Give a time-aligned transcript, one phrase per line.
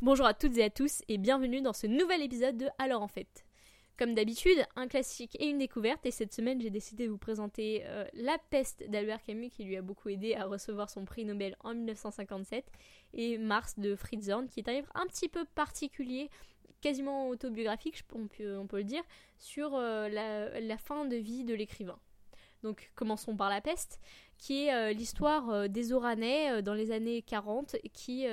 [0.00, 3.08] Bonjour à toutes et à tous et bienvenue dans ce nouvel épisode de Alors en
[3.08, 3.44] fait.
[3.98, 7.82] Comme d'habitude, un classique et une découverte et cette semaine j'ai décidé de vous présenter
[7.86, 11.56] euh, La peste d'Albert Camus qui lui a beaucoup aidé à recevoir son prix Nobel
[11.64, 12.64] en 1957
[13.14, 16.30] et Mars de Fritz Horn qui est un livre un petit peu particulier
[16.82, 19.02] quasiment autobiographique, on peut, on peut le dire,
[19.38, 21.98] sur euh, la fin de vie de l'écrivain.
[22.64, 24.00] Donc commençons par la peste,
[24.38, 28.26] qui est euh, l'histoire euh, des Oranais euh, dans les années 40 qui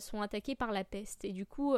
[0.00, 1.24] sont attaqués par la peste.
[1.24, 1.76] Et du coup,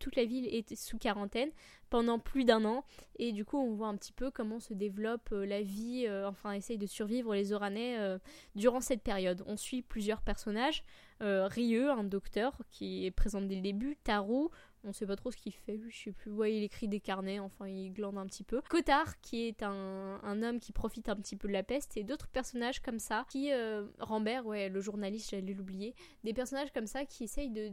[0.00, 1.50] toute la ville est sous quarantaine
[1.90, 2.84] pendant plus d'un an.
[3.18, 6.78] Et du coup, on voit un petit peu comment se développe la vie, enfin, essaye
[6.78, 8.18] de survivre les Oranais
[8.54, 9.44] durant cette période.
[9.46, 10.84] On suit plusieurs personnages.
[11.20, 14.50] Rieux, un docteur qui est présent dès le début, Tarou,
[14.86, 16.30] on sait pas trop ce qu'il fait, je sais plus.
[16.30, 18.62] Ouais, il écrit des carnets, enfin, il glande un petit peu.
[18.68, 22.28] Cotard, qui est un, homme qui profite un petit peu de la peste, et d'autres
[22.28, 23.52] personnages comme ça, qui.
[23.52, 25.94] Euh, Rambert, ouais, le journaliste, j'allais l'oublier.
[26.24, 27.68] Des personnages comme ça qui essayent de,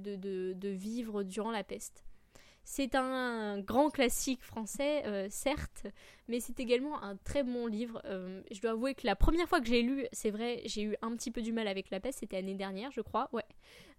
[0.54, 2.04] de vivre durant la peste.
[2.66, 5.86] C'est un grand classique français, euh, certes,
[6.28, 8.02] mais c'est également un très bon livre.
[8.06, 10.96] Euh, je dois avouer que la première fois que j'ai lu, c'est vrai, j'ai eu
[11.02, 13.44] un petit peu du mal avec la peste, c'était l'année dernière, je crois, ouais.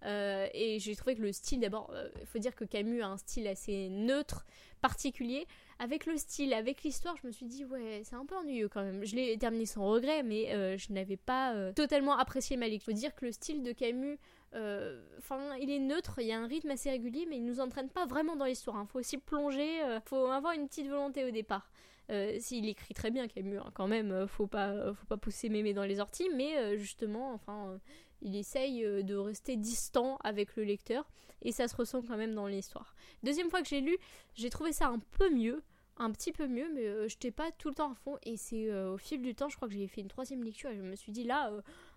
[0.03, 3.17] Euh, et j'ai trouvé que le style, d'abord, il faut dire que Camus a un
[3.17, 4.45] style assez neutre,
[4.81, 5.47] particulier.
[5.79, 8.83] Avec le style, avec l'histoire, je me suis dit, ouais, c'est un peu ennuyeux quand
[8.83, 9.03] même.
[9.03, 12.91] Je l'ai terminé sans regret, mais je n'avais pas totalement apprécié ma lecture.
[12.91, 14.19] Il faut dire que le style de Camus
[14.55, 17.59] euh, enfin, il est neutre, il y a un rythme assez régulier, mais il nous
[17.59, 18.77] entraîne pas vraiment dans l'histoire.
[18.77, 18.87] Il hein.
[18.89, 21.69] faut aussi plonger, il euh, faut avoir une petite volonté au départ.
[22.11, 25.73] Euh, s'il écrit très bien Camus, hein, quand même, faut pas, faut pas pousser mémé
[25.73, 27.79] dans les orties, mais justement, enfin,
[28.21, 31.09] il essaye de rester distant avec le lecteur,
[31.41, 32.95] et ça se ressent quand même dans l'histoire.
[33.23, 33.97] Deuxième fois que j'ai lu,
[34.35, 35.63] j'ai trouvé ça un peu mieux
[35.97, 38.17] un petit peu mieux, mais je n'étais pas tout le temps à fond.
[38.23, 40.75] Et c'est au fil du temps, je crois que j'ai fait une troisième lecture et
[40.75, 41.51] je me suis dit là,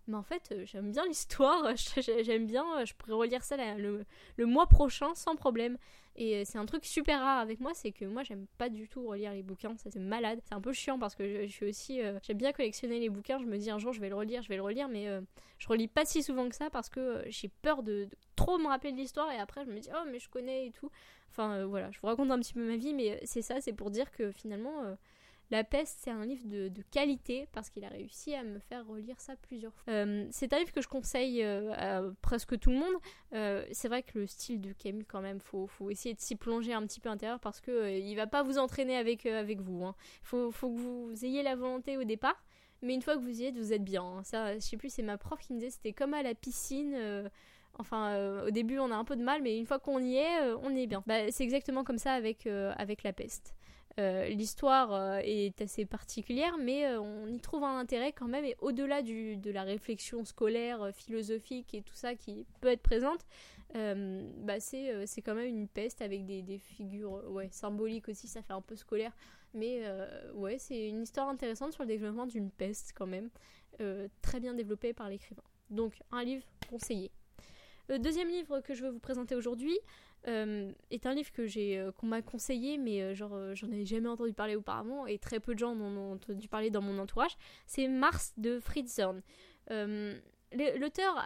[0.08, 1.72] mais en fait, euh, j'aime bien l'histoire,
[2.22, 4.04] j'aime bien, euh, je pourrais relire ça le,
[4.46, 5.78] mois prochain sans problème.
[6.16, 8.88] Et euh, c'est un truc super rare avec moi, c'est que moi j'aime pas du
[8.88, 10.40] tout relire les bouquins, ça c'est malade.
[10.44, 13.44] C'est un peu chiant parce que je, suis aussi, j'aime bien collectionner les bouquins, je
[13.44, 15.06] me dis un jour je vais le relire, je vais le relire, mais
[15.58, 18.90] je relis pas si souvent que ça parce que j'ai peur de, trop me rappeler
[18.90, 20.90] de l'histoire et après je me dis oh mais je connais et tout.
[21.30, 23.90] Enfin voilà, je vous raconte un petit peu ma vie, mais c'est ça, c'est pour
[23.92, 24.96] dire que finalement
[25.50, 29.18] la Peste, c'est un livre de, qualité parce qu'il a réussi à me faire relire
[29.18, 29.92] ça plusieurs fois.
[29.92, 32.94] Euh, c'est un livre que je conseille euh, à presque tout le monde.
[33.32, 36.36] Euh, c'est vrai que le style de Camus, quand même, faut, faut essayer de s'y
[36.36, 39.78] plonger un petit peu intérieur parce que il va pas vous entraîner avec, vous.
[39.80, 39.94] Il hein.
[40.22, 42.44] faut, que vous ayez la volonté au départ.
[42.82, 44.04] Mais une fois que vous y êtes, vous êtes bien.
[44.04, 44.22] Hein.
[44.24, 47.30] Ça, je sais plus, c'est ma prof qui me disait, c'était comme à la piscine.
[47.78, 50.40] Enfin, au début, on a un peu de mal, mais une fois qu'on y est,
[50.62, 51.02] on est bien.
[51.06, 53.54] Bah, c'est exactement comme ça avec la peste.
[53.98, 58.44] Euh, l'histoire euh, est assez particulière, mais euh, on y trouve un intérêt quand même,
[58.44, 63.26] et au-delà de la réflexion scolaire, philosophique et tout ça qui peut être présente,
[63.74, 68.76] bah c'est quand même une peste avec des, figures symboliques aussi, ça fait un peu
[68.76, 69.12] scolaire,
[69.52, 69.82] mais
[70.58, 73.30] c'est une histoire intéressante sur le développement d'une peste quand même,
[74.22, 75.42] très bien développée par l'écrivain.
[75.70, 77.10] Donc un livre conseillé.
[77.88, 79.78] Le deuxième livre que je veux vous présenter aujourd'hui,
[80.26, 83.84] euh, est un livre que j'ai euh, qu'on m'a conseillé mais euh, genre j'en avais
[83.84, 86.98] jamais entendu parler auparavant et très peu de gens en ont entendu parler dans mon
[86.98, 89.22] entourage c'est Mars de Fritz Zorn
[90.50, 91.22] L'auteur,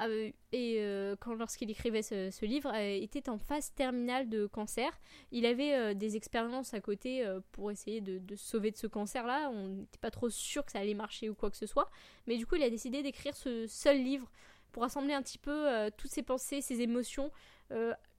[1.20, 4.90] quand lorsqu'il écrivait ce, livre, était en phase terminale de cancer.
[5.30, 9.48] Il avait des expériences à côté pour essayer de, sauver de ce cancer-là.
[9.50, 11.88] On n'était pas trop sûr que ça allait marcher ou quoi que ce soit.
[12.26, 14.28] Mais du coup, il a décidé d'écrire ce seul livre
[14.72, 17.30] pour rassembler un petit peu toutes ses pensées, ses émotions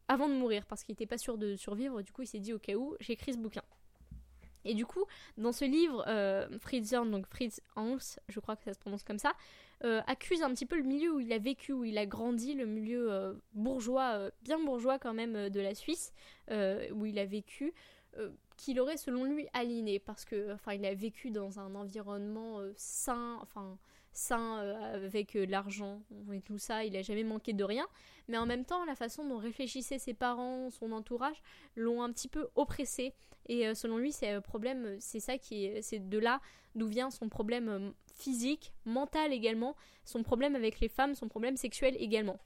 [0.07, 2.01] avant de mourir parce qu'il n'était pas sûr de survivre.
[2.01, 3.63] Du coup, il s'est dit au cas où, j'écris ce bouquin.
[4.65, 5.03] Et du coup,
[5.37, 7.97] dans ce livre, euh, Fritz donc Fritz Hans,
[8.29, 9.33] je crois que ça se prononce comme ça,
[9.83, 12.53] euh, accuse un petit peu le milieu où il a vécu, où il a grandi,
[12.53, 16.13] le milieu euh, bourgeois, bien bourgeois quand même de la Suisse,
[16.49, 17.73] où il a vécu,
[18.55, 23.39] qu'il aurait selon lui aliéné parce que, enfin, il a vécu dans un environnement sain,
[23.41, 23.77] enfin
[24.13, 26.01] sain euh, avec euh, l'argent
[26.31, 27.87] et tout ça, il a jamais manqué de rien.
[28.27, 31.41] Mais en même temps, la façon dont réfléchissaient ses parents, son entourage,
[31.75, 33.13] l'ont un petit peu oppressé.
[33.47, 36.39] Et euh, selon lui, c'est problème, c'est ça qui est, c'est de là
[36.75, 39.75] d'où vient son problème physique, mental également,
[40.05, 42.39] son problème avec les femmes, son problème sexuel également.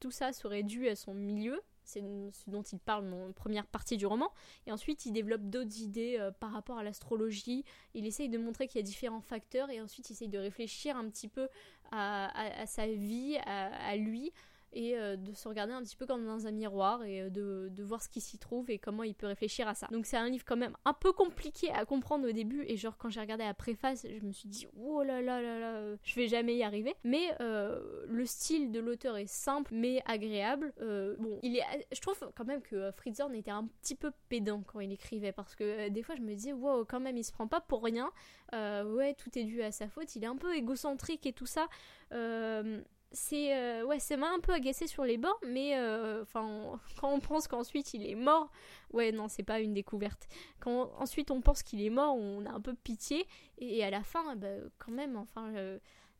[0.00, 3.66] tout ça serait dû à son milieu, c'est ce dont il parle dans la première
[3.66, 4.30] partie du roman.
[4.66, 7.64] Et ensuite, il développe d'autres idées euh, par rapport à l'astrologie.
[7.94, 10.96] Il essaye de montrer qu'il y a différents facteurs et ensuite, il essaye de réfléchir
[10.96, 11.48] un petit peu
[11.92, 14.32] à, sa vie, à, lui.
[14.76, 18.02] Et de se regarder un petit peu comme dans un miroir et de, de voir
[18.02, 19.86] ce qui s'y trouve et comment il peut réfléchir à ça.
[19.90, 22.96] Donc c'est un livre quand même un peu compliqué à comprendre au début et genre
[22.98, 26.14] quand j'ai regardé la préface, je me suis dit oh là là là là, je
[26.14, 26.94] vais jamais y arriver.
[27.04, 30.72] Mais le style de l'auteur est simple mais agréable.
[31.18, 34.62] bon, il est, je trouve quand même que Fritz Horn était un petit peu pédant
[34.66, 37.32] quand il écrivait parce que des fois je me disais wow quand même il se
[37.32, 38.10] prend pas pour rien.
[38.52, 40.14] ouais tout est dû à sa faute.
[40.16, 41.66] Il est un peu égocentrique et tout ça.
[42.12, 42.80] Euh,
[43.12, 47.12] c'est euh, ouais c'est m'a un peu agacé sur les bords mais euh, enfin quand
[47.12, 48.50] on pense qu'ensuite il est mort
[48.92, 50.28] ouais non c'est pas une découverte.
[50.60, 53.26] Quand ensuite on pense qu'il est mort on a un peu pitié
[53.58, 54.48] et, à la fin bah,
[54.78, 55.52] quand même enfin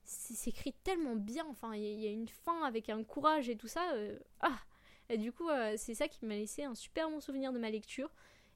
[0.05, 3.69] c'est écrit tellement bien enfin il y, a une fin avec un courage et tout
[3.69, 3.83] ça
[4.41, 4.59] ah!
[5.09, 8.11] Et du coup c'est ça qui m'a laissé un super bon souvenir de ma lecture.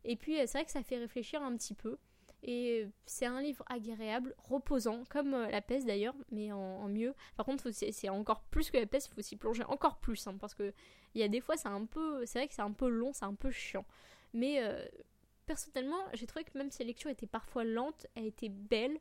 [0.05, 1.99] Et puis c'est vrai que ça fait réfléchir un petit peu
[2.43, 7.15] et c'est un livre agréable, reposant, comme euh, La peste d'ailleurs, mais en, mieux.
[7.37, 10.37] Par contre, c'est encore plus que La peste, il faut s'y plonger encore plus, hein,
[10.41, 10.73] parce que
[11.15, 13.13] il y a des fois, c'est un peu, c'est vrai que c'est un peu long,
[13.13, 13.85] c'est un peu chiant.
[14.33, 14.87] Mais euh,
[15.45, 18.99] personnellement, j'ai trouvé que même si la lecture était parfois lente, elle était belle.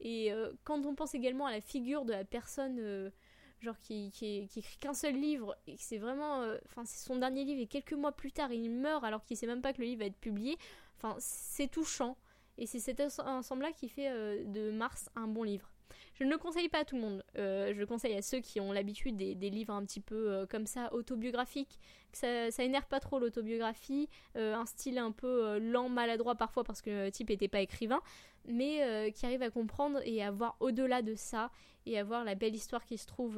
[0.00, 3.12] Et euh, quand on pense également à la figure de la personne
[3.60, 7.42] genre qui, qui, écrit qu'un seul livre et que c'est vraiment enfin c'est son dernier
[7.42, 9.86] livre et quelques mois plus tard il meurt alors qu'il sait même pas que le
[9.86, 10.56] livre va être publié
[10.96, 12.16] enfin c'est touchant
[12.58, 15.70] et c'est cet ensemble-là qui fait euh, de Mars un bon livre.
[16.14, 17.24] Je ne le conseille pas à tout le monde.
[17.38, 20.46] Euh, je le conseille à ceux qui ont l'habitude des, livres un petit peu euh,
[20.46, 21.78] comme ça, autobiographiques.
[22.12, 24.08] Ça, ça pas trop l'autobiographie.
[24.34, 28.00] un style un peu lent, maladroit parfois parce que le type n'était pas écrivain.
[28.46, 31.50] Mais qui arrive à comprendre et à voir au-delà de ça.
[31.86, 33.36] Et à voir la belle histoire qui se trouve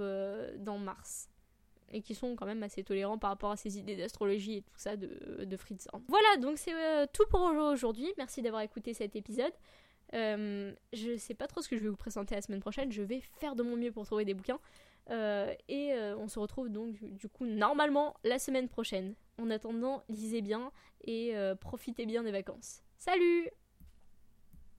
[0.58, 1.29] dans Mars
[1.90, 4.76] et qui sont quand même assez tolérants par rapport à ces idées d'astrologie et tout
[4.76, 6.02] ça de, de Fritz Horn.
[6.08, 8.12] Voilà, donc c'est euh, tout pour aujourd'hui.
[8.16, 9.52] Merci d'avoir écouté cet épisode.
[10.14, 12.90] Euh, je sais pas trop ce que je vais vous présenter la semaine prochaine.
[12.90, 14.60] Je vais faire de mon mieux pour trouver des bouquins.
[15.10, 19.14] Euh, et on se retrouve donc du coup normalement la semaine prochaine.
[19.38, 20.70] En attendant, lisez bien
[21.04, 22.82] et profitez bien des vacances.
[22.98, 23.48] Salut